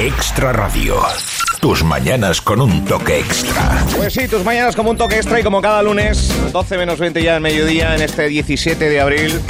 [0.00, 0.96] Extra Radio.
[1.60, 3.84] Tus mañanas con un toque extra.
[3.96, 7.20] Pues sí, tus mañanas como un toque extra y como cada lunes, 12 menos 20
[7.22, 9.40] ya al mediodía en este 17 de abril.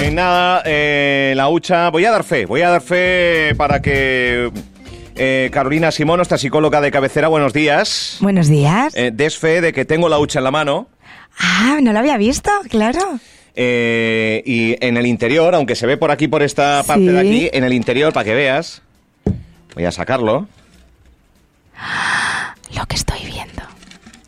[0.00, 1.90] Eh, nada, eh, la hucha.
[1.90, 4.50] Voy a dar fe, voy a dar fe para que
[5.16, 8.16] eh, Carolina Simón, nuestra psicóloga de cabecera, buenos días.
[8.20, 8.94] Buenos días.
[8.96, 10.88] Eh, des fe de que tengo la hucha en la mano.
[11.38, 13.00] Ah, no lo había visto, claro.
[13.54, 17.08] eh, y en el interior, aunque se ve por aquí, por esta parte Sí.
[17.12, 18.82] de aquí, en el interior, para que veas,
[19.74, 20.46] voy a sacarlo.
[22.76, 23.62] Lo que estoy viendo.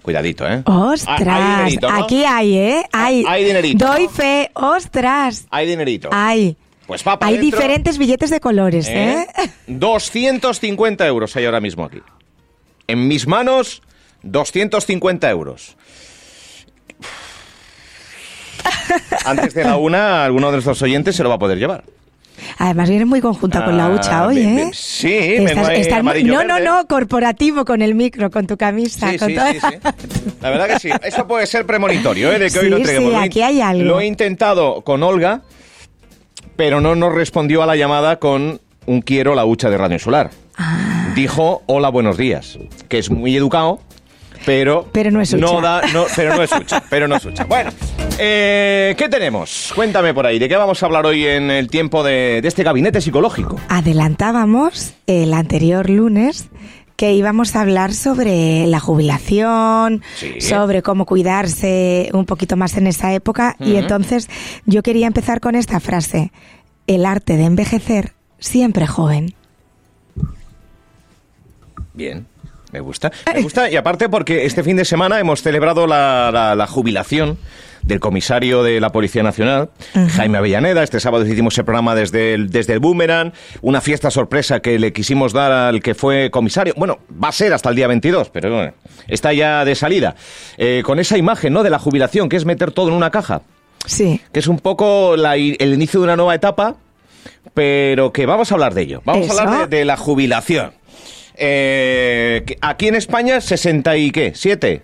[0.03, 0.63] Cuidadito, ¿eh?
[0.67, 2.05] Ostras, Ah, hay dinerito, ¿no?
[2.05, 2.85] aquí hay, ¿eh?
[2.93, 5.47] Hay, Hay dinerito, Doy fe, ostras.
[5.51, 6.11] Hay dinerito.
[6.13, 6.57] Hay.
[6.87, 7.59] Pues va Hay dentro.
[7.59, 9.27] diferentes billetes de colores, ¿eh?
[9.37, 9.51] ¿Eh?
[9.67, 12.01] 250 euros hay ahora mismo aquí.
[12.87, 13.83] En mis manos,
[14.23, 15.77] 250 euros.
[19.25, 21.83] Antes de la una, alguno de nuestros oyentes se lo va a poder llevar.
[22.59, 24.71] Además viene muy conjunta con la Ah, hucha hoy, ¿eh?
[24.73, 29.11] Sí, Estás- estás muy- No, no, no, corporativo con el micro, con tu camisa.
[29.11, 29.77] Sí, con sí, sí, sí.
[30.41, 30.91] La verdad que sí.
[31.03, 32.39] Eso puede ser premonitorio, ¿eh?
[32.39, 33.11] De que hoy lo entreguemos.
[33.13, 33.85] sí, aquí hay algo.
[33.85, 35.43] Lo he intentado con Olga,
[36.57, 40.31] pero no nos respondió a la llamada con un quiero la hucha de Radio Insular.
[40.57, 41.13] Ah.
[41.15, 43.81] Dijo hola, buenos días, que es muy educado,
[44.47, 44.89] pero...
[44.93, 45.45] Pero no es hucha.
[45.45, 47.45] No da, no, pero no es hucha, pero no es hucha.
[47.45, 47.71] Bueno,
[48.19, 49.73] eh, ¿qué tenemos?
[49.75, 52.63] Cuéntame por ahí, ¿de qué vamos a hablar hoy en el tiempo de, de este
[52.63, 53.61] gabinete psicológico?
[53.69, 56.49] Adelantábamos el anterior lunes
[56.97, 60.41] que íbamos a hablar sobre la jubilación, Sí.
[60.41, 64.31] sobre cómo cuidarse un poquito más en esa época y entonces
[64.65, 66.33] yo quería empezar con esta frase,
[66.87, 69.35] el arte de envejecer siempre joven.
[71.93, 72.27] Bien,
[72.73, 73.11] me gusta.
[73.35, 77.39] Me gusta y aparte porque este fin de semana hemos celebrado la, la- la jubilación
[77.83, 79.71] del comisario de la Policía Nacional,
[80.17, 80.83] Jaime Avellaneda.
[80.83, 84.93] Este sábado hicimos el programa desde el, desde el Boomerang, una fiesta sorpresa que le
[84.93, 86.75] quisimos dar al que fue comisario.
[86.77, 88.73] Bueno, va a ser hasta el día 22, pero bueno,
[89.07, 90.17] está ya de salida.
[90.59, 93.43] Eh, con esa imagen, ¿no?, de la jubilación, que es meter todo en una caja.
[93.87, 94.21] Sí.
[94.33, 96.75] Que es un poco la el inicio de una nueva etapa,
[97.55, 99.03] pero que vamos a hablar de ello.
[99.05, 99.39] Vamos Eso.
[99.39, 100.73] a hablar de, de la jubilación.
[101.37, 104.83] Eh, aquí en España, 60 y qué, 7.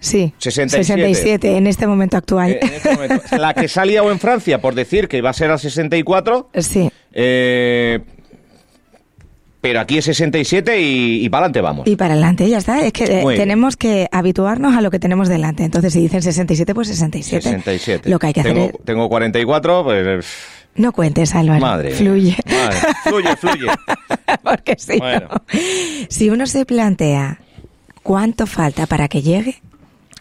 [0.00, 1.00] Sí, 67.
[1.00, 2.50] 67 en este momento actual.
[2.50, 3.36] Eh, en este momento.
[3.38, 6.90] La que salía o en Francia por decir que iba a ser a 64, sí.
[7.12, 8.00] eh,
[9.60, 11.86] pero aquí es 67 y, y para adelante vamos.
[11.86, 12.84] Y para adelante, ya está.
[12.84, 15.62] Es que eh, tenemos que habituarnos a lo que tenemos delante.
[15.62, 17.42] Entonces, si dicen 67, pues 67.
[17.42, 18.10] 67.
[18.10, 18.84] Lo que hay que tengo, hacer es...
[18.84, 20.26] Tengo 44, pues...
[20.74, 21.60] No cuentes, Álvaro.
[21.60, 21.90] Madre.
[21.90, 22.36] Fluye.
[22.46, 22.78] Madre.
[23.04, 23.66] Fluye, fluye.
[24.42, 25.28] Porque si Bueno.
[25.30, 25.42] no-
[26.08, 27.38] Si uno se plantea
[28.02, 29.60] cuánto falta para que llegue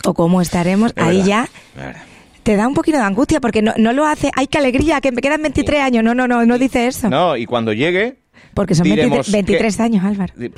[0.05, 1.95] o cómo estaremos, Es ahí verdad, ya es
[2.43, 4.31] te da un poquito de angustia porque no, no lo hace.
[4.35, 4.99] ¡Ay, qué alegría!
[4.99, 6.03] Que me quedan 23 años.
[6.03, 7.07] No, no, no, no dice eso.
[7.07, 8.17] No, y cuando llegue...
[8.55, 10.33] porque son 23 diremos 23 que- años, Álvaro.
[10.39, 10.49] Y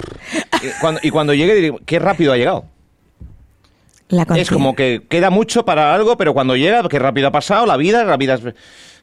[0.79, 2.65] cuando, y cuando llegue, diré, qué rápido ha llegado.
[4.07, 7.65] La Es como que queda mucho para algo, pero cuando llega, qué rápido ha pasado,
[7.65, 8.41] la vida, la vida es...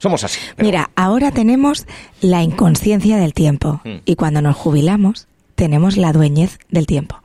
[0.01, 0.41] Somos así.
[0.57, 1.87] pero Mira, ahora tenemos
[2.21, 3.99] la inconsciencia del tiempo Mm.
[4.05, 7.17] y cuando nos jubilamos tenemos la dueñez del tiempo.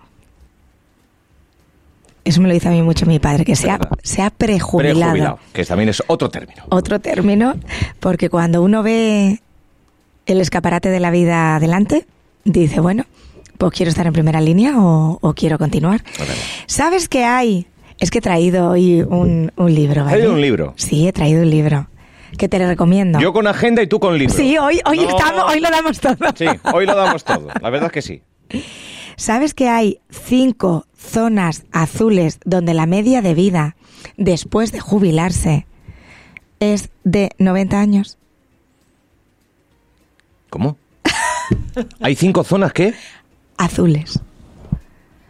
[2.23, 4.99] Eso me lo dice a mí mucho mi padre, que se ha, se ha prejubilado.
[4.99, 6.63] prejubilado, que también es otro término.
[6.69, 7.53] Otro término,
[7.99, 9.41] porque cuando uno ve
[10.25, 12.07] el escaparate de la vida adelante,
[12.43, 13.05] dice, bueno,
[13.59, 16.03] pues quiero estar en primera línea o, o quiero continuar.
[16.65, 17.67] ¿Sabes qué hay?
[17.99, 20.17] Es que he traído hoy un, un libro, ¿vale?
[20.17, 20.73] traído un libro?
[20.77, 21.87] Sí, he traído un libro
[22.37, 23.19] que te lo recomiendo.
[23.19, 24.33] Yo con agenda y tú con libro.
[24.35, 25.09] Sí, hoy, hoy No.
[25.09, 26.15] estamos, hoy lo damos todo.
[26.35, 27.47] Sí, hoy lo damos todo.
[27.61, 28.21] La verdad es que sí.
[29.17, 33.75] ¿Sabes que hay cinco zonas azules donde la media de vida
[34.17, 35.65] después de jubilarse
[36.59, 38.17] es de 90 años?
[40.49, 40.77] ¿Cómo?
[42.01, 42.93] Hay cinco zonas que
[43.57, 44.19] Azules.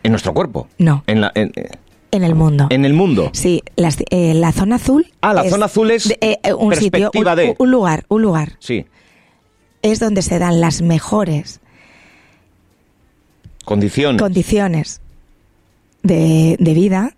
[0.03, 0.67] en nuestro cuerpo.
[0.77, 1.03] No.
[1.07, 1.69] En, la, en, eh,
[2.11, 2.67] En el mundo.
[2.69, 3.29] en el mundo.
[3.33, 5.05] Sí, las- eh, la zona azul.
[5.21, 8.21] Ah, la zona azul es de- eh, un sitio, un, perspectiva de- un lugar, un
[8.21, 8.53] lugar.
[8.59, 8.85] Sí.
[9.81, 11.59] Es donde se dan las mejores
[13.65, 14.17] Condición.
[14.17, 15.01] condiciones
[16.03, 17.15] de, de vida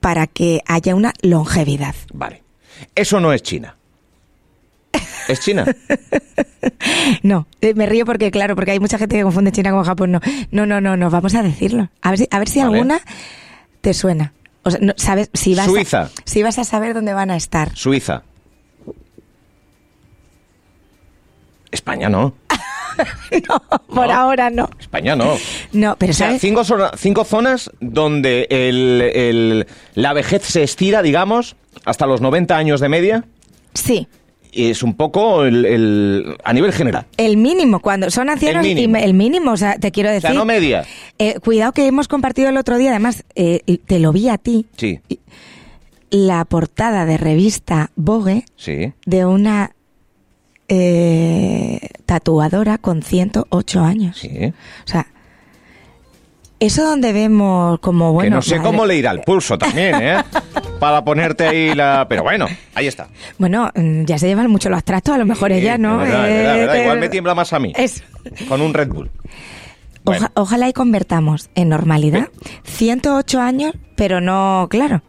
[0.00, 1.94] para que haya una longevidad.
[2.12, 2.42] Vale.
[2.94, 3.76] Eso no es China.
[5.28, 5.64] ¿Es China?
[7.22, 10.10] No, eh, me río porque, claro, porque hay mucha gente que confunde China con Japón.
[10.12, 10.20] No,
[10.50, 11.88] no, no, no, no vamos a decirlo.
[12.02, 12.76] A ver si, a ver si Vale.
[12.76, 13.00] alguna
[13.80, 14.32] te suena.
[14.64, 15.30] O sea, no, ¿sabes?
[15.34, 16.02] Si vas Suiza.
[16.02, 17.74] A, si vas a saber dónde van a estar.
[17.76, 18.22] Suiza.
[21.70, 22.34] España no.
[23.48, 23.60] No,
[23.94, 24.12] por No.
[24.12, 24.68] ahora no.
[24.80, 25.36] España no.
[25.72, 26.40] No, pero O sea, ¿sabes?
[26.40, 31.54] cinco, zona- cinco zonas donde el- el- la vejez se estira, digamos,
[31.84, 33.24] hasta los 90 años de media.
[33.74, 34.08] Sí,
[34.52, 37.06] es un poco el, el- a nivel general.
[37.16, 38.92] El mínimo, cuando son ancianos, El y mínimo.
[38.94, 40.28] me- el mínimo, o sea, te quiero O decir.
[40.30, 40.84] sea, no media.
[41.18, 44.66] Eh, cuidado que hemos compartido el otro día, además, eh, te lo vi a ti,
[44.76, 45.00] Sí,
[46.10, 48.92] la portada de revista Vogue sí.
[49.04, 49.72] de una
[50.68, 54.18] eh, tatuadora con 108 años.
[54.18, 54.30] Sí.
[54.46, 54.52] O
[54.88, 55.06] sea,
[56.60, 58.28] eso donde vemos como, bueno...
[58.30, 60.16] que no sé madre- cómo le irá el pulso también, ¿eh?
[60.80, 62.06] Para ponerte ahí la...
[62.08, 63.08] Pero bueno, ahí está.
[63.38, 65.98] Bueno, mm, ya se llevan mucho los abstractos, a lo mejor Sí, ella, ¿no?
[65.98, 66.74] verdad, verdad, Eh, verdad.
[66.82, 67.72] Igual me tiembla más a mí.
[67.76, 68.02] Es-
[68.48, 69.10] Con un Red Bull.
[70.04, 70.26] Bueno.
[70.26, 72.28] Oja- ojalá y convertamos en normalidad
[72.64, 75.02] 108 años, pero no, claro,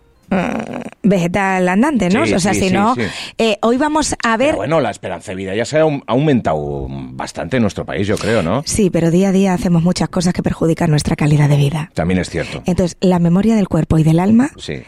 [1.01, 2.25] vegetal andante, ¿no?
[2.25, 3.01] Sí, o sea, sí, si no, sí.
[3.37, 4.49] eh, hoy vamos a ver...
[4.49, 7.85] Pero bueno, la esperanza de vida ya se ha aum- ha aumentado bastante en nuestro
[7.85, 8.61] país, yo creo, ¿no?
[8.65, 11.91] Sí, pero día a día hacemos muchas cosas que perjudican nuestra calidad de vida.
[11.93, 12.61] También es cierto.
[12.65, 14.83] Entonces, la memoria del cuerpo y del alma, Sí.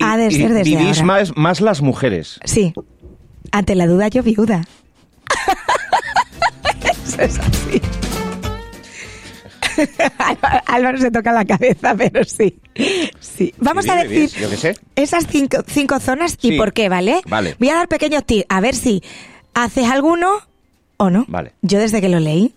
[0.00, 1.04] Ha de ser desde vivís ahora.
[1.04, 2.38] más, más las mujeres.
[2.44, 2.72] sí.
[3.50, 4.62] Ante la duda, yo viuda.
[7.06, 7.80] Eso es así.
[10.66, 12.58] Álvaro- se toca la cabeza, pero sí.
[13.20, 13.52] Sí.
[13.58, 14.74] Vamos Sí, a decir yo qué sé.
[14.96, 17.20] esas cinco, cinco zonas y por qué, ¿vale?
[17.26, 17.56] Vale.
[17.58, 19.02] Voy a dar pequeños tips, a ver si
[19.54, 20.30] haces alguno
[20.96, 21.24] o no.
[21.28, 21.52] Vale.
[21.62, 22.54] Yo desde que lo leí.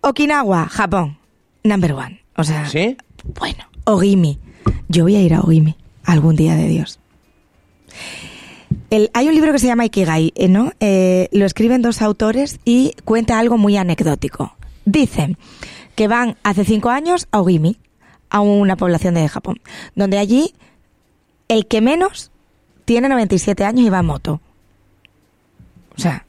[0.00, 1.18] Okinawa, Japón,
[1.64, 2.22] number one.
[2.36, 2.96] O sea, ¿Sí?
[3.38, 4.38] bueno, Ogimi.
[4.88, 7.00] Yo voy a ir a Ogimi algún día de Dios.
[8.90, 10.72] El- hay un libro que se llama Ikigai, eh, ¿no?
[10.80, 14.54] Eh, lo escriben dos autores y cuenta algo muy anecdótico.
[14.84, 15.36] Dicen
[15.98, 17.76] que van hace cinco años a Ogimi,
[18.30, 19.60] a una población de Japón,
[19.96, 20.54] donde allí
[21.48, 22.30] el que menos
[22.84, 24.40] tiene 97 años y va a moto.
[25.96, 26.24] O sea,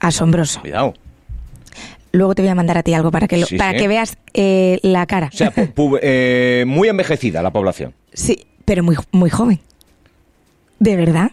[0.00, 0.60] asombroso.
[0.60, 0.94] Cuidado.
[2.10, 3.78] Luego te voy a mandar a ti algo para que, lo- Sí, para sí.
[3.78, 5.30] que veas eh, la cara.
[5.32, 5.52] O sea,
[6.02, 7.94] eh, muy envejecida la población.
[8.12, 9.60] Sí, pero muy, muy joven.
[10.80, 11.30] ¿De verdad?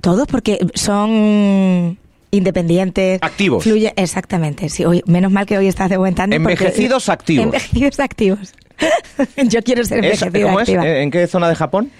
[0.00, 1.98] Todos porque son
[2.30, 3.18] independientes.
[3.22, 3.64] Activos.
[3.64, 4.84] Fluye, exactamente, sí.
[4.84, 7.44] Hoy, menos mal que hoy estás de buen porque- Envejecidos activos.
[7.46, 8.54] Envejecidos activos.
[9.48, 10.86] Yo quiero ser ¿Es- envejecida ¿Cómo activa.
[10.86, 11.90] ¿Eh, ¿En qué zona de Japón?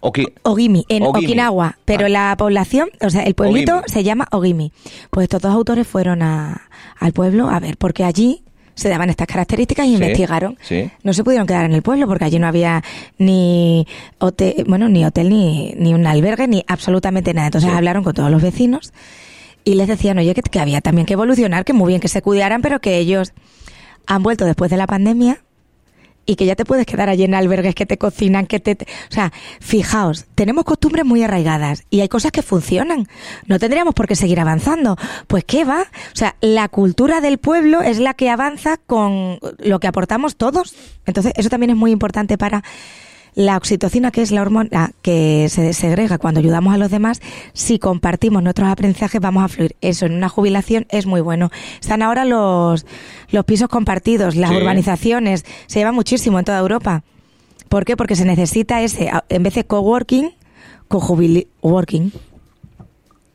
[0.00, 1.26] Oki- Ogimi, en Ogimi.
[1.26, 2.12] Okinawa, pero Vale.
[2.12, 3.88] la población, o sea, el pueblito Ogimi.
[3.88, 4.72] se llama Ogimi.
[5.10, 6.62] Pues estos dos autores fueron a,
[6.98, 8.42] al pueblo a ver, porque allí
[8.74, 10.58] se daban estas características y Sí, investigaron.
[10.60, 10.90] sí.
[11.04, 12.82] No se pudieron quedar en el pueblo porque allí no había
[13.18, 13.86] ni
[14.18, 17.46] hotel, bueno, ni hotel, ni, ni un albergue, ni absolutamente nada.
[17.48, 17.76] Entonces Sí.
[17.76, 18.92] hablaron con todos los vecinos
[19.64, 22.22] y les decían, oye, que, que había también que evolucionar, que muy bien que se
[22.22, 23.32] cuidaran, pero que ellos
[24.06, 25.42] han vuelto después de la pandemia
[26.24, 28.84] y que ya te puedes quedar allí en albergues que te cocinan, que te, te-
[28.84, 33.08] O sea, fijaos, tenemos costumbres muy arraigadas y hay cosas que funcionan.
[33.46, 34.96] No tendríamos por qué seguir avanzando.
[35.26, 35.80] Pues qué va.
[35.82, 40.76] O sea, la cultura del pueblo es la que avanza con lo que aportamos todos.
[41.06, 42.62] Entonces, eso también es muy importante para
[43.34, 47.20] la oxitocina, que es la hormona que se segrega cuando ayudamos a los demás,
[47.54, 49.74] si compartimos nuestros aprendizajes vamos a fluir.
[49.80, 51.50] Eso en una jubilación es muy bueno.
[51.80, 52.84] Están ahora los,
[53.30, 54.56] los pisos compartidos, las Sí.
[54.56, 57.04] urbanizaciones, se lleva muchísimo en toda Europa.
[57.70, 57.96] ¿Por qué?
[57.96, 60.30] Porque se necesita ese, en vez de coworking,
[60.88, 62.12] co-working.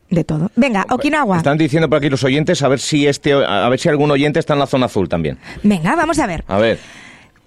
[0.09, 0.51] De todo.
[0.55, 1.37] Venga, Okinawa.
[1.37, 4.39] Están diciendo por aquí los oyentes a ver si este a ver si algún oyente
[4.39, 5.37] está en la zona azul también.
[5.63, 6.45] Venga, vamos a ver.
[6.47, 6.79] A ver.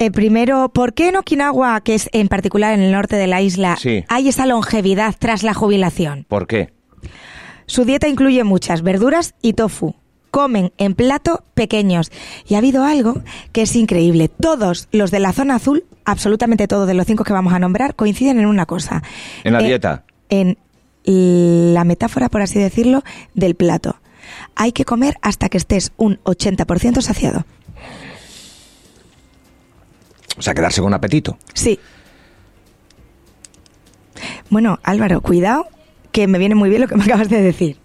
[0.00, 3.43] Eh, primero, ¿por qué en Okinawa, que es en particular en el norte de la
[3.43, 4.02] isla, Sí.
[4.08, 6.25] hay esa longevidad tras la jubilación?
[6.26, 6.73] ¿Por qué?
[7.67, 9.94] Su dieta incluye muchas verduras y tofu.
[10.31, 12.11] Comen en plato pequeños.
[12.49, 13.20] Y ha habido algo
[13.52, 14.29] que es increíble.
[14.29, 17.94] Todos los de la zona azul, absolutamente todos de los cinco que vamos a nombrar,
[17.94, 19.03] coinciden en una cosa.
[19.44, 20.05] En la Eh, dieta.
[20.31, 20.56] En
[21.05, 23.03] la metáfora, por así decirlo,
[23.34, 23.96] del plato.
[24.55, 27.44] Hay que comer hasta que estés un 80% saciado.
[30.39, 31.39] O sea, quedarse con apetito.
[31.55, 31.79] Sí.
[34.49, 35.67] Bueno, Álvaro, cuidado,
[36.13, 37.77] que me viene muy bien lo que me acabas de decir.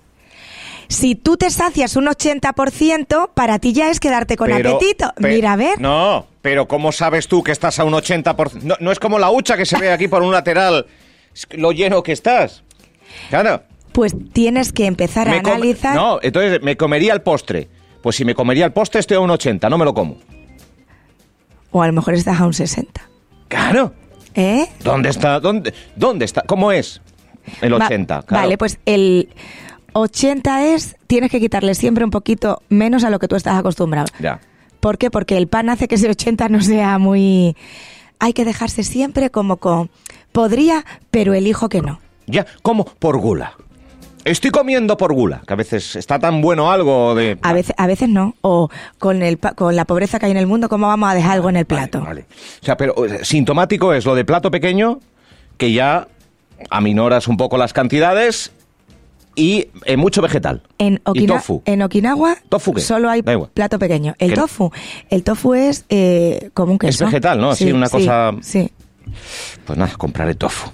[0.88, 5.12] Si tú te sacias un 80%, para ti ya es quedarte con Pero- apetito.
[5.20, 5.82] pe- Mira, a ver.
[5.82, 8.62] No, pero ¿cómo sabes tú que estás a un 80%?
[8.64, 10.86] No, no es como la hucha que se ve aquí por un lateral,
[11.34, 12.64] es lo lleno que estás.
[13.30, 13.64] Claro.
[13.94, 15.96] Pues tienes que empezar a Me com- analizar.
[15.96, 17.68] No, entonces me comería el postre.
[18.04, 20.18] Pues si me comería el postre estoy a un 80, no me lo como.
[21.78, 23.02] O a lo mejor estás a un 60.
[23.50, 23.92] Claro.
[24.34, 24.66] ¿Eh?
[24.82, 25.42] ¿Dónde está?
[25.42, 26.42] ¿Dónde, dónde está?
[26.44, 27.02] ¿Cómo es
[27.60, 28.22] el Va- 80?
[28.22, 28.44] Claro.
[28.44, 29.28] Vale, pues el
[29.92, 34.08] 80 es, tienes que quitarle siempre un poquito menos a lo que tú estás acostumbrado.
[34.22, 34.40] Ya.
[34.80, 35.12] ¿Por qué?
[35.12, 37.58] Porque el pan hace que ese 80 no sea muy...
[38.20, 39.90] Hay que dejarse siempre como con...
[40.32, 42.00] Podría, pero elijo que no.
[42.26, 43.52] Ya, como por gula.
[44.26, 47.38] Estoy comiendo por gula, que a veces está tan bueno algo de...
[47.44, 48.34] A veces, a veces no.
[48.42, 51.34] O con, el, con la pobreza que hay en el mundo, ¿cómo vamos a dejar
[51.34, 52.00] algo en el plato?
[52.00, 52.26] Vale, vale.
[52.62, 55.00] O sea, pero sintomático es lo de plato pequeño,
[55.58, 56.08] que ya
[56.72, 58.52] aminoras un poco las cantidades
[59.36, 60.64] y eh, mucho vegetal.
[60.80, 61.62] En, y Okina- tofu.
[61.66, 64.16] en Okinawa ¿Tofu solo hay plato pequeño.
[64.18, 64.72] El tofu,
[65.12, 67.06] el tofu es eh, como un queso.
[67.06, 67.52] vegetal, ¿no?
[67.52, 68.72] Así una sí, cosa- Sí.
[69.68, 70.72] Pues nada, compraré tofu.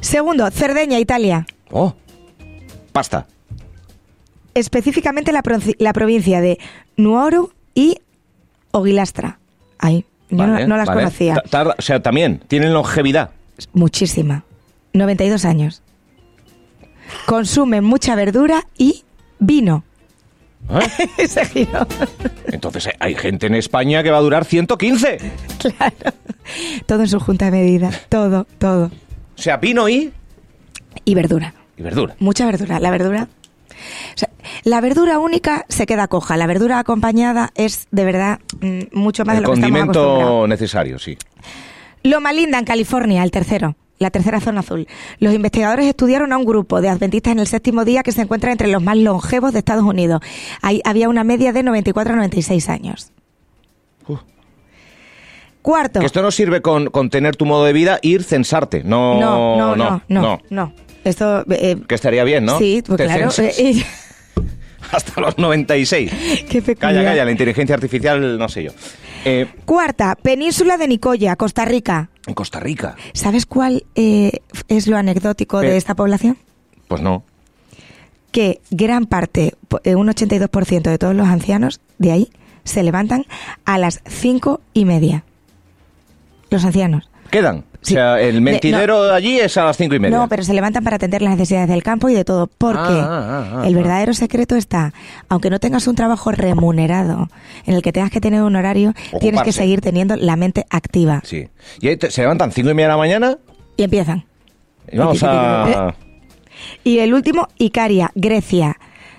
[0.00, 1.44] Segundo, Cerdeña, Italia.
[1.72, 1.94] Oh,
[2.94, 3.26] pasta.
[4.54, 5.42] Específicamente la,
[5.78, 6.58] la provincia de
[6.96, 7.98] Nuoro y
[8.70, 9.38] Ogilastra.
[9.78, 10.06] Ahí.
[10.30, 11.00] Yo no- Vale, no, las vale.
[11.02, 11.34] conocía.
[11.50, 13.30] Tarda- o sea, también tienen longevidad.
[13.72, 14.44] Muchísima.
[14.92, 15.82] 92 años.
[17.26, 19.04] Consumen mucha verdura y
[19.40, 19.84] vino.
[20.70, 21.26] ¿eh?
[21.52, 21.86] Giro.
[22.46, 25.18] Entonces eh, hay gente en España que va a durar 115.
[25.58, 26.16] claro.
[26.86, 27.90] Todo en su junta de medida.
[28.08, 28.86] Todo, todo.
[29.36, 30.12] O sea, vino y,
[31.04, 31.54] Y verdura.
[31.76, 32.16] Y verdura.
[32.18, 32.78] Mucha verdura.
[32.80, 33.28] La verdura.
[33.28, 34.30] o sea,
[34.64, 36.36] la verdura única se queda coja.
[36.36, 40.98] La verdura acompañada es de verdad mm, mucho más El de lo que condimento necesario,
[40.98, 41.18] sí.
[42.02, 43.76] Loma Linda, en California, el tercero.
[43.98, 44.88] La tercera zona azul.
[45.20, 48.50] Los investigadores estudiaron a un grupo de adventistas en el séptimo día que se encuentra
[48.50, 50.20] entre los más longevos de Estados Unidos.
[50.62, 53.12] Ahí había una media de 94 a 96 años.
[54.08, 54.20] Uf.
[55.62, 56.00] Cuarto.
[56.00, 58.82] Que esto no sirve con, con tener tu modo de vida, ir censarte.
[58.84, 60.72] No, no, no, no, no, no.
[61.04, 61.44] Esto.
[61.50, 62.58] eh, Que estaría bien, ¿no?
[62.58, 63.30] Sí, pues claro.
[63.38, 63.84] eh,
[64.92, 66.10] Hasta los 96.
[66.50, 66.76] qué peculiar.
[66.78, 68.72] Calla, calla, la inteligencia artificial, no sé yo.
[69.24, 72.10] Eh, Cuarta, península de Nicoya, Costa Rica.
[72.26, 72.94] en Costa Rica.
[73.14, 76.36] ¿Sabes cuál eh, es lo anecdótico de esta población?
[76.88, 77.24] Pues no.
[78.30, 82.30] que gran parte, un 82% de todos los ancianos de ahí,
[82.64, 83.24] se levantan
[83.64, 85.24] a las cinco y media.
[86.50, 87.08] Los ancianos.
[87.34, 87.64] Quedan.
[87.82, 87.92] Sí.
[87.94, 90.16] O sea, el De- mentidero de allí es a las cinco y media.
[90.16, 92.46] No, pero se levantan para atender las necesidades del campo y de todo.
[92.46, 94.94] Porque Ah, ah, ah, el verdadero secreto está,
[95.28, 97.28] aunque no tengas un trabajo remunerado
[97.66, 101.20] en el que tengas que tener un horario, tienes que seguir teniendo la mente activa.
[101.24, 101.48] Sí.
[101.80, 103.38] Y ahí te- se levantan cinco y media de la mañana
[103.76, 104.24] Y empiezan.
[104.90, 105.94] y vamos a...
[106.84, 108.78] Y el último, Icaria, Grecia,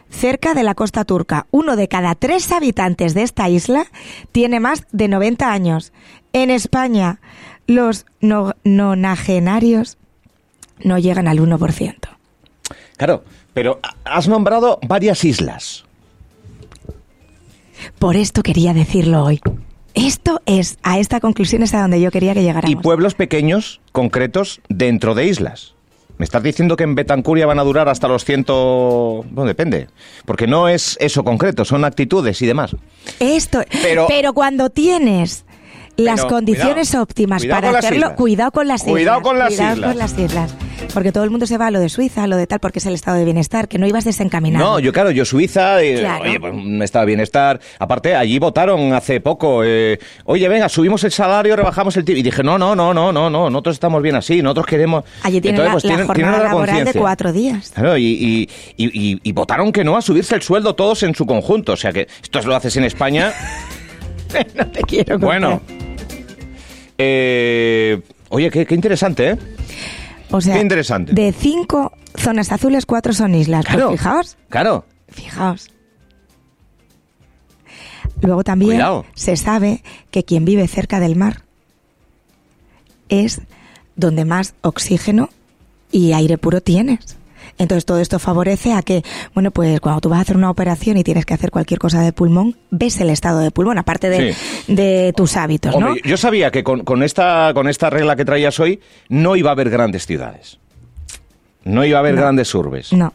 [0.09, 1.45] cerca de la costa turca.
[1.51, 3.85] Uno de cada tres habitantes de esta isla
[4.31, 5.91] tiene más de 90 años.
[6.33, 7.19] En España,
[7.67, 9.97] los no- nonagenarios
[10.83, 11.95] no llegan al 1%.
[12.97, 15.83] Claro, pero has nombrado varias islas.
[17.99, 19.41] Por esto quería decirlo hoy.
[19.93, 22.69] Esto es, a esta conclusión es a donde yo quería que llegáramos.
[22.71, 25.73] Y pueblos pequeños, concretos, dentro de islas.
[26.17, 29.23] ¿Me estás diciendo que en Betancuria van a durar hasta los ciento...?
[29.31, 29.87] Bueno, depende.
[30.25, 32.75] Porque no es eso concreto, son actitudes y demás.
[33.19, 35.45] Esto, Pero- pero, cuando tienes
[35.97, 38.11] las Pero, condiciones cuidado, óptimas cuidado para hacerlo, islas.
[38.17, 38.93] cuidado con las islas.
[38.93, 39.89] Cuidado con las cuidado islas.
[39.89, 40.55] con las islas.
[40.93, 42.79] Porque todo el mundo se va a lo de Suiza, a lo de tal, porque
[42.79, 44.63] es el estado de bienestar, que no ibas desencaminado.
[44.65, 46.23] No, yo claro, yo Suiza, eh, Claro.
[46.25, 47.59] oye, pues un estado de bienestar.
[47.79, 52.19] Aparte, allí votaron hace poco, eh, oye, venga, subimos el salario, rebajamos el tipo.
[52.19, 55.05] Y dije, no, no, no, no, no, no, nosotros estamos bien así, nosotros queremos...
[55.23, 57.71] Allí tienen Entonces, la, pues, la tienen- jornada laboral de cuatro días.
[57.73, 61.15] Claro, y, y- y- y- y votaron que no a subirse el sueldo todos en
[61.15, 61.73] su conjunto.
[61.73, 63.31] O sea que esto lo haces en España.
[64.55, 65.19] no te quiero contar.
[65.19, 65.61] bueno.
[66.97, 69.37] Eh, oye, qué, qué interesante, ¿eh?
[70.31, 71.13] o sea, qué interesante.
[71.13, 73.65] De cinco zonas azules, cuatro son islas.
[73.65, 73.91] Pues Claro.
[73.91, 74.85] fijaos, Claro.
[75.09, 75.69] fijaos.
[78.21, 79.05] Luego también Cuidado.
[79.13, 81.43] se sabe que quien vive cerca del mar
[83.09, 83.41] es
[83.97, 85.29] donde más oxígeno
[85.91, 87.17] y aire puro tienes.
[87.57, 90.97] Entonces todo esto favorece a que, bueno, pues cuando tú vas a hacer una operación
[90.97, 94.35] y tienes que hacer cualquier cosa de pulmón, ves el estado de pulmón, aparte de,
[94.67, 95.87] de tus hábitos, ¿no?
[95.87, 99.51] Hombre, yo sabía que con, con esta, con esta regla que traías hoy no iba
[99.51, 100.59] a haber grandes ciudades.
[101.63, 102.21] No iba a haber No.
[102.21, 102.91] grandes urbes.
[102.93, 103.13] No,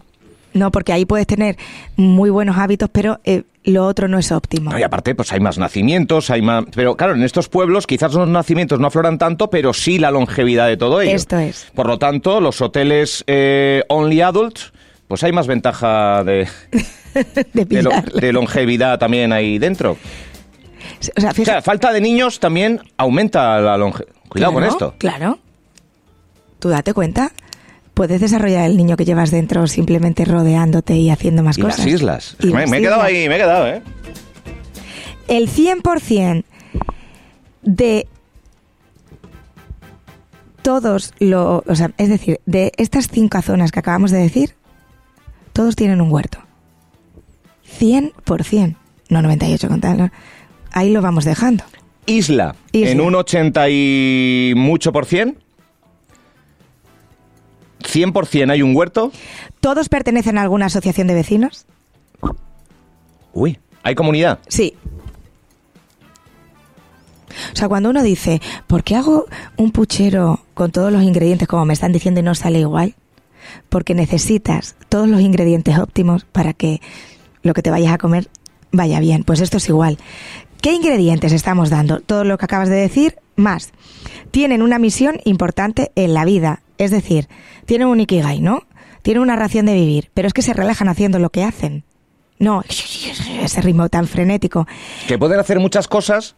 [0.54, 1.56] no, porque ahí puedes tener
[1.96, 4.70] muy buenos hábitos, pero eh, lo otro no es óptimo.
[4.70, 6.64] No, y aparte, pues hay más nacimientos, hay más...
[6.74, 10.66] Pero claro, en estos pueblos quizás los nacimientos no afloran tanto, pero sí la longevidad
[10.68, 11.14] de todo ello.
[11.14, 11.66] Esto es.
[11.74, 14.72] Por lo tanto, los hoteles eh, only adults,
[15.08, 16.48] pues hay más ventaja de,
[17.14, 18.20] de de, lo- pillarle.
[18.20, 19.92] de longevidad también ahí dentro.
[19.92, 24.12] O sea, O fíjate, sea, falta de niños también aumenta la longevidad.
[24.28, 24.94] Cuidado con Claro, esto.
[24.98, 25.38] Claro.
[26.58, 27.32] Tú date cuenta.
[27.94, 31.78] Puedes desarrollar el niño que llevas dentro simplemente rodeándote y haciendo más Y cosas.
[31.80, 32.36] las islas.
[32.40, 33.82] Y me, las me he quedado ahí, me he quedado, ¿eh?
[35.28, 36.44] El 100%
[37.62, 38.06] de
[40.62, 41.62] todos los...
[41.66, 44.54] O sea, es decir, de estas cinco zonas que acabamos de decir,
[45.52, 46.38] todos tienen un huerto.
[47.78, 48.76] 100%.
[49.08, 50.12] No 98 con tal.
[50.72, 51.64] Ahí lo vamos dejando.
[52.06, 52.90] Isla, Isla.
[52.90, 55.38] en un 80 y mucho por cien.
[57.90, 59.12] 100% hay un huerto.
[59.60, 61.66] ¿Todos pertenecen a alguna asociación de vecinos?
[63.32, 64.40] Uy, hay comunidad.
[64.48, 64.74] Sí.
[67.52, 71.64] O sea, cuando uno dice, ¿por qué hago un puchero con todos los ingredientes como
[71.64, 72.94] me están diciendo y no sale igual?
[73.68, 76.80] porque necesitas todos los ingredientes óptimos para que
[77.42, 78.28] lo que te vayas a comer
[78.72, 79.24] vaya bien.
[79.24, 79.98] Pues esto es igual.
[80.60, 82.00] ¿Qué ingredientes estamos dando?
[82.00, 83.72] Todo lo que acabas de decir, más.
[84.30, 87.28] Tienen una misión importante en la vida, es decir,
[87.66, 88.64] tienen un ikigai, ¿no?
[89.02, 91.84] Tienen una ración de vivir, pero es que se relajan haciendo lo que hacen.
[92.38, 92.62] No,
[93.42, 94.66] ese ritmo tan frenético.
[95.06, 96.34] Que pueden hacer muchas cosas,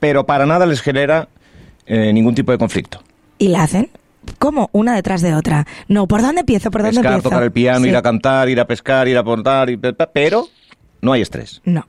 [0.00, 1.28] pero para nada les genera
[1.86, 3.02] eh, ningún tipo de conflicto.
[3.38, 3.90] Y la hacen
[4.38, 4.70] ¿Cómo?
[4.72, 5.66] Una detrás de otra.
[5.88, 6.70] No, ¿por dónde empiezo?
[6.70, 7.28] ¿Por dónde Pescar, empiezo?
[7.28, 7.88] tocar el piano, Sí.
[7.88, 9.68] ir a cantar, ir a pescar, ir a aportar,
[10.12, 10.46] pero
[11.00, 11.60] no hay estrés.
[11.64, 11.86] No.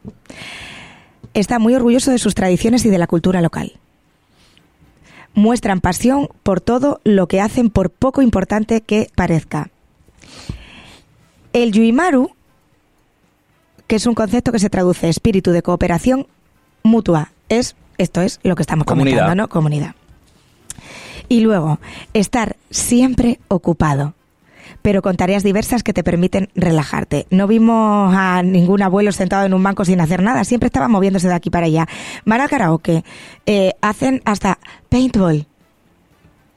[1.36, 3.74] Está muy orgulloso de sus tradiciones y de la cultura local.
[5.34, 9.70] Muestran pasión por todo lo que hacen, por poco importante que parezca.
[11.54, 12.32] El Yuimaru,
[13.88, 16.28] que es un concepto que se traduce espíritu de cooperación
[16.84, 19.20] mutua, es esto es lo que estamos Comunidad.
[19.20, 19.50] comentando, ¿no?
[19.50, 19.96] Comunidad.
[21.30, 21.80] Y luego,
[22.14, 24.14] estar siempre ocupado,
[24.82, 27.26] pero con tareas diversas que te permiten relajarte.
[27.30, 31.28] No vimos a ningún abuelo sentado en un banco sin hacer nada, siempre estaba moviéndose
[31.28, 31.88] de aquí para allá.
[32.26, 33.04] Van al karaoke,
[33.46, 35.48] eh, hacen hasta paintball.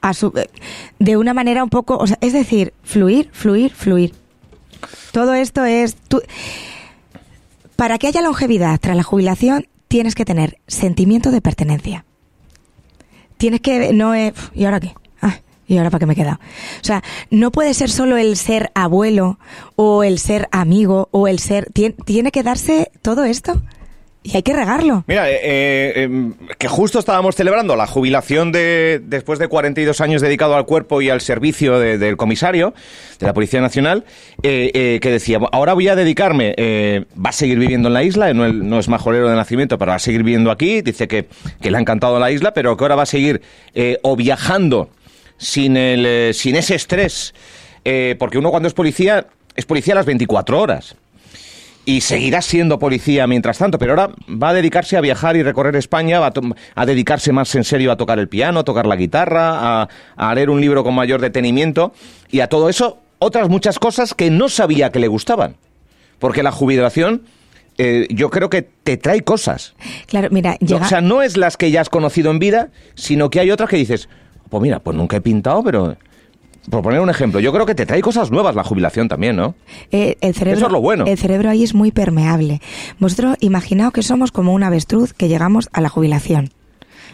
[0.01, 0.47] A su- eh,
[0.99, 4.13] de una manera un poco, o sea, es decir, fluir, fluir, fluir.
[5.11, 5.97] Todo esto es...
[7.75, 12.05] para que haya longevidad tras la jubilación, tienes que tener sentimiento de pertenencia.
[13.37, 13.93] Tienes que...
[13.93, 14.33] No es...
[14.53, 14.93] ¿Y ahora qué?
[15.67, 16.39] ¿Y ahora para qué me he quedado?
[16.81, 19.37] O sea, no puede ser solo el ser abuelo
[19.75, 21.67] o el ser amigo o el ser...
[21.73, 23.61] tien- tiene que darse todo esto
[24.23, 25.03] y hay que regarlo.
[25.07, 30.21] Mira, eh, eh, eh, que justo estábamos celebrando la jubilación de después de 42 años
[30.21, 32.73] dedicado al cuerpo y al servicio de- del comisario
[33.19, 34.03] de la Policía Nacional,
[34.43, 36.55] eh, eh, que decía, ahora voy a dedicarme,
[37.17, 39.95] va a seguir viviendo en la isla, no, no es majorero de nacimiento, pero va
[39.95, 41.27] a seguir viviendo aquí, dice que,
[41.61, 43.41] que le ha encantado la isla, pero que ahora va a seguir
[44.01, 44.89] o viajando
[45.37, 47.33] sin, el, eh, sin ese estrés,
[47.85, 50.95] eh, porque uno cuando es policía, es policía las 24 horas
[51.85, 55.75] y seguirá siendo policía mientras tanto, pero ahora va a dedicarse a viajar y recorrer
[55.77, 56.33] España, va a,
[56.75, 60.35] a dedicarse más en serio a tocar el piano, a tocar la guitarra, a, a
[60.35, 61.93] leer un libro con mayor detenimiento
[62.29, 65.55] y a todo eso otras muchas cosas que no sabía que le gustaban.
[66.19, 67.23] Porque la jubilación
[67.77, 69.75] eh, yo creo que te trae cosas.
[70.07, 70.85] Claro, mira, llega...
[70.85, 73.69] o sea, no es las que ya has conocido en vida, sino que hay otras
[73.69, 74.09] que dices,
[74.49, 75.95] pues mira, pues nunca he pintado, pero...
[76.69, 79.55] Por poner un ejemplo, yo creo que te trae cosas nuevas la jubilación también, ¿no?
[79.91, 81.05] Eh, el cerebro, Eso es lo bueno.
[81.07, 82.59] El cerebro ahí es muy permeable.
[82.99, 86.49] Vosotros imaginaos que somos como un avestruz que llegamos a la jubilación.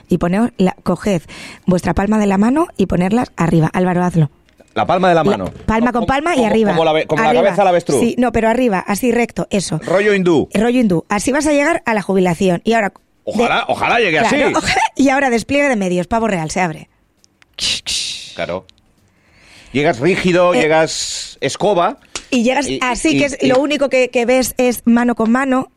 [0.09, 1.21] Y poneos, la, coged
[1.67, 3.69] vuestra palma de la mano y ponerlas arriba.
[3.73, 4.31] Álvaro, hazlo.
[4.73, 5.51] La palma de la La- mano.
[5.67, 6.71] palma con Como- palma y como- arriba.
[6.71, 7.43] Como la, como la Arriba.
[7.43, 7.99] cabeza del avestruz.
[7.99, 9.79] Sí, no, pero arriba, así recto, eso.
[9.85, 10.49] Rollo hindú.
[10.51, 11.05] Rollo hindú.
[11.09, 12.61] Así vas a llegar a la jubilación.
[12.63, 12.91] Y ahora...
[13.23, 14.55] Ojalá, de- ojalá llegue Claro, así.
[14.55, 14.81] ojalá.
[14.95, 16.89] Y ahora despliegue de medios, pavo real, se abre.
[18.35, 18.65] Claro.
[19.71, 21.97] Llegas rígido, Eh, llegas escoba.
[22.29, 25.15] Y llegas Y- así, y- que es, y- lo único que, que ves es mano
[25.15, 25.71] con mano.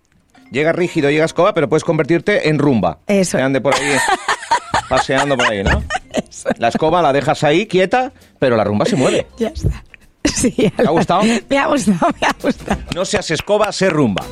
[0.51, 2.99] Llegas rígido, llegas escoba, pero puedes convertirte en rumba.
[3.07, 3.37] Eso.
[3.37, 3.83] Que ande por ahí,
[4.89, 5.83] paseando por ahí, ¿no?
[6.59, 9.27] La escoba la dejas ahí quieta, pero la rumba se mueve.
[9.39, 9.83] Ya está.
[10.35, 11.23] Sí, ha gustado?
[11.49, 12.81] Me ha gustado, me ha gustado.
[12.95, 14.25] No seas escoba, sé rumba.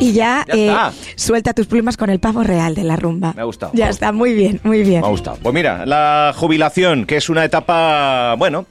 [0.00, 3.32] Y ya, Ya eh, suelta tus plumas con el pavo real de la rumba.
[3.34, 3.72] Me ha gustado.
[3.74, 5.00] Ya está, muy bien, muy bien.
[5.00, 5.38] Me ha gustado.
[5.42, 8.66] Pues mira, la jubilación, que es una etapa, bueno,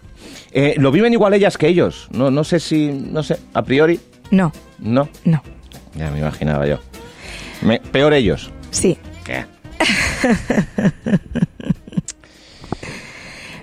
[0.52, 2.08] eh, lo viven igual ellas que ellos.
[2.12, 4.00] No, no sé si, no sé, a priori,
[4.32, 5.10] No, no.
[5.26, 5.41] no.
[5.95, 6.80] Ya me imaginaba yo.
[7.62, 8.52] Me- peor ellos.
[8.72, 9.45] Sí, ¿Qué?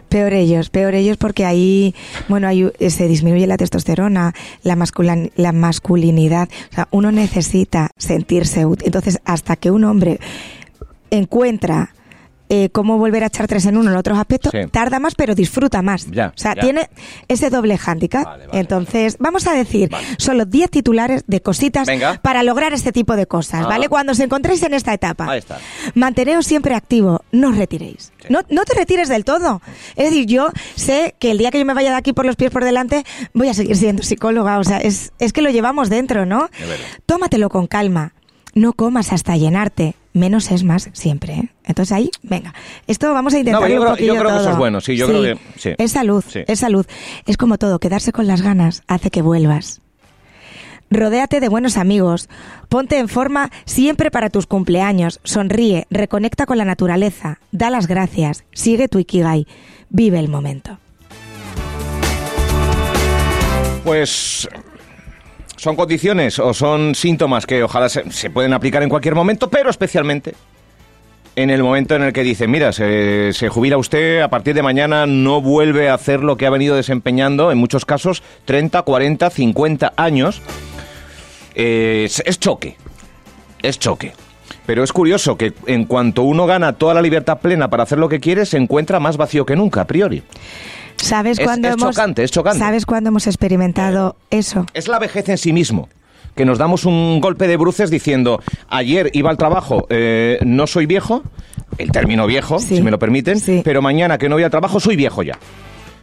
[0.09, 1.95] peor ellos, peor ellos porque ahí,
[2.29, 4.77] bueno, eh, se disminuye la testosterona, la,
[5.37, 6.49] la masculinidad.
[6.71, 8.87] O sea, uno necesita sentirse útil.
[8.87, 10.19] Entonces, hasta que un hombre
[11.11, 11.91] encuentra
[12.49, 14.69] eh, cómo volver a echar tres en uno en otros aspectos, Sí.
[14.71, 16.07] tarda más, pero disfruta más.
[16.11, 16.61] Ya, o sea, ya.
[16.63, 16.89] tiene
[17.29, 18.25] ese doble hándicap.
[18.25, 20.07] Vale, vale, Entonces, vamos a decir Vale.
[20.19, 22.21] solo 10 titulares de cositas Venga.
[22.23, 23.69] para lograr este tipo de cosas, Ah.
[23.69, 23.89] ¿vale?
[23.89, 25.31] Cuando os encontréis en esta etapa.
[25.31, 25.59] Ahí está.
[25.95, 28.13] Manteneos siempre activo, no os retiréis.
[28.21, 28.29] Sí.
[28.31, 29.61] No, no te retires del todo.
[29.97, 32.37] Es decir, yo sé que el día que yo me vaya de aquí por los
[32.37, 33.05] pies por delante,
[33.35, 34.59] voy a seguir siendo psicóloga.
[34.59, 36.49] O sea, es, es que lo llevamos dentro, ¿no?
[37.07, 38.13] Tómatelo con calma.
[38.55, 39.95] No comas hasta llenarte.
[40.17, 41.35] Menos es más siempre.
[41.35, 41.49] ¿eh?
[41.65, 42.55] Entonces ahí, venga.
[42.87, 44.97] Esto vamos a intentar No, yo un creo- yo creo que eso es bueno, sí,
[44.97, 45.71] yo creo que- sí.
[45.77, 46.41] Es salud, Sí.
[46.47, 46.87] es salud.
[47.27, 49.83] Es como todo, quedarse con las ganas hace que vuelvas.
[50.89, 52.31] Rodéate de buenos amigos.
[52.71, 55.21] Ponte en forma siempre para tus cumpleaños.
[55.23, 57.39] Sonríe, reconecta con la naturaleza.
[57.53, 58.45] Da las gracias.
[58.53, 59.47] Sigue tu ikigai.
[59.91, 60.79] Vive el momento.
[63.85, 64.49] Pues
[65.57, 69.71] son condiciones o son síntomas que ojalá se, se pueden aplicar en cualquier momento, pero
[69.71, 70.35] especialmente
[71.37, 74.63] en el momento en el que dice, mira, se, se, jubila usted, a partir de
[74.63, 79.29] mañana no vuelve a hacer lo que ha venido desempeñando, en muchos casos, 30, 40,
[79.29, 80.41] 50 años.
[81.55, 82.77] Eh, es, es choque,
[83.63, 84.15] es choque.
[84.65, 88.09] Pero es curioso que en cuanto uno gana toda la libertad plena para hacer lo
[88.09, 90.23] que quiere, se encuentra más vacío que nunca, a priori.
[90.97, 92.59] ¿Sabes Es- hemos chocante, es chocante.
[92.59, 94.67] ¿Sabes cuándo hemos experimentado eso?
[94.75, 95.89] Es la vejez en sí mismo.
[96.35, 100.85] Que nos damos un golpe de bruces diciendo, ayer iba al trabajo, eh, no soy
[100.87, 101.23] viejo,
[101.79, 103.63] el término viejo, Sí, si me lo permiten, sí.
[103.65, 105.39] pero mañana que no voy al trabajo soy viejo ya.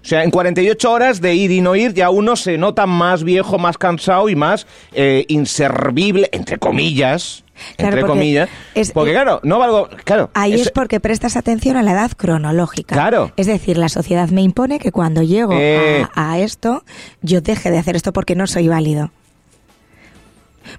[0.03, 3.23] O sea, en 48 horas de ir y no ir, ya uno se nota más
[3.23, 7.43] viejo, más cansado y más eh, inservible, entre comillas.
[7.77, 8.49] Claro, entre porque comillas.
[8.75, 9.87] es- porque claro, no valgo.
[10.03, 10.29] Claro.
[10.33, 12.95] Ahí es- es porque prestas atención a la edad cronológica.
[12.95, 13.31] Claro.
[13.37, 16.05] Es decir, la sociedad me impone que cuando llego Eh.
[16.15, 16.83] a, a esto,
[17.21, 19.11] yo deje de hacer esto porque no soy válido.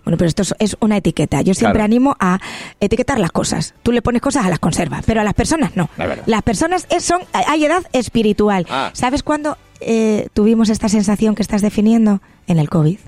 [0.04, 1.40] Bueno, pero esto es- una etiqueta.
[1.42, 1.84] Yo siempre Claro.
[1.84, 2.38] animo a
[2.80, 3.74] etiquetar las cosas.
[3.82, 5.88] Tú le pones cosas a las conservas, pero a las personas no.
[6.26, 8.66] Las personas es- son, hay edad espiritual.
[8.70, 8.90] Ah.
[8.92, 12.20] ¿Sabes cuándo eh, tuvimos esta sensación que estás definiendo?
[12.46, 12.98] En el COVID.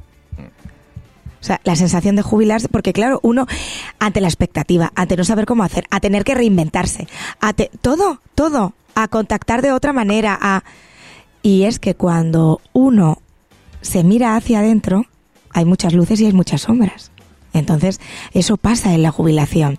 [1.41, 3.47] O sea, la sensación de jubilarse, porque claro, uno
[3.99, 7.07] ante la expectativa, ante no saber cómo hacer, a tener que reinventarse,
[7.41, 10.65] a te- todo, todo, a contactar de otra manera, a
[11.43, 13.19] y es que cuando uno
[13.81, 15.05] se mira hacia adentro,
[15.57, 17.11] hay muchas luces y hay muchas sombras.
[17.55, 17.99] Entonces,
[18.35, 19.79] eso pasa en la jubilación.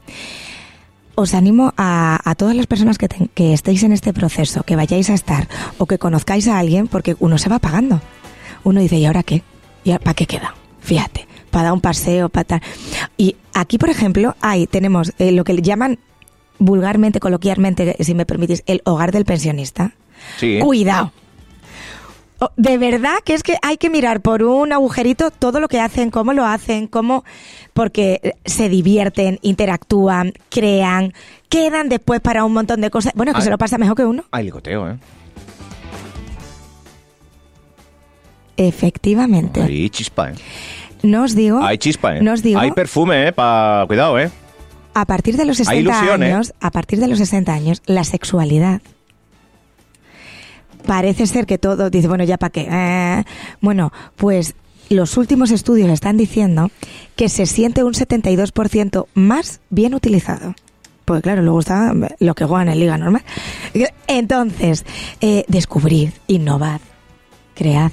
[1.13, 5.13] Os animo a, a todas las personas que, estéis en este proceso, que vayáis a
[5.13, 8.01] estar o que conozcáis a alguien, porque uno se va pagando.
[8.63, 9.43] Uno dice, ¿y ahora qué?
[9.83, 10.55] ¿Y para qué queda?
[10.81, 12.61] Fíjate, para dar un paseo, para tal.
[13.15, 15.99] Y aquí, por ejemplo, hay, tenemos eh, lo que le llaman
[16.57, 19.91] vulgarmente, coloquialmente, si me permitís, el hogar del pensionista.
[20.39, 20.57] Sí.
[20.59, 21.11] Cuidado.
[22.39, 25.79] Oh, De verdad que es que hay que mirar por un agujerito todo lo que
[25.79, 27.23] hacen, cómo lo hacen, cómo
[27.73, 31.13] porque eh, se divierten, interactúan, crean,
[31.49, 33.13] quedan después para un montón de cosas.
[33.15, 33.43] Bueno, que Ay.
[33.43, 34.23] se lo pasa mejor que uno.
[34.31, 34.97] Hay licoteo, ¿eh?
[38.57, 39.61] Efectivamente.
[39.61, 40.35] Hay chispa, ¿eh?
[41.03, 42.21] No os digo, Hay chispa, ¿eh?
[42.21, 43.31] no os digo, Hay perfume, ¿eh?
[43.31, 43.83] Pa...
[43.87, 44.31] Cuidado, ¿eh?
[44.95, 46.33] a partir de los 60 ilusión, ¿eh?
[46.33, 48.81] años, a partir de los 60 años, la sexualidad
[50.87, 52.67] parece ser que todo dice, bueno, ya para qué.
[52.71, 53.23] Eh,
[53.61, 54.55] bueno, pues
[54.89, 56.71] los últimos estudios están diciendo
[57.15, 60.55] que se siente un 72% más bien utilizado.
[61.05, 63.23] Pues claro, luego está lo que juegan en liga normal.
[64.07, 64.85] Entonces,
[65.21, 66.81] eh, descubrid, innovad,
[67.53, 67.91] cread,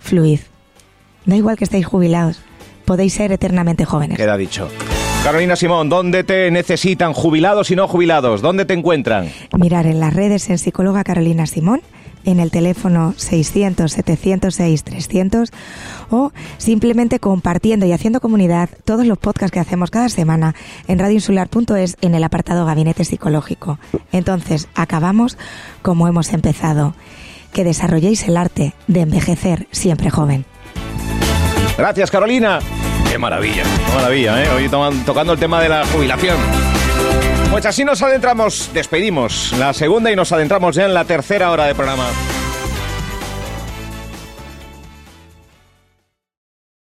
[0.00, 0.40] fluid.
[1.26, 2.40] Da igual que estéis jubilados,
[2.84, 4.16] podéis ser eternamente jóvenes.
[4.16, 4.68] Queda dicho.
[5.22, 8.42] Carolina Simón, ¿dónde te necesitan jubilados y no jubilados?
[8.42, 9.28] ¿Dónde te encuentran?
[9.58, 11.82] mirar en las redes en psicóloga Carolina Simón,
[12.26, 15.50] en el teléfono 600-706-300
[16.10, 20.54] o simplemente compartiendo y haciendo comunidad todos los podcasts que hacemos cada semana
[20.88, 23.78] en radioinsular.es en el apartado Gabinete Psicológico.
[24.12, 25.38] Entonces, acabamos
[25.80, 26.94] como hemos empezado.
[27.52, 30.44] Que desarrolléis el arte de envejecer siempre joven.
[31.78, 32.58] Gracias, Carolina.
[33.10, 34.48] Qué maravilla, qué maravilla, ¿eh?
[34.50, 34.68] Hoy
[35.06, 36.36] tocando el tema de la jubilación.
[37.50, 41.64] Pues así nos adentramos, despedimos la segunda y nos adentramos ya en la tercera hora
[41.66, 42.06] de programa.